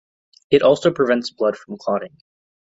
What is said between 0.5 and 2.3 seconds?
also prevents blood from clotting.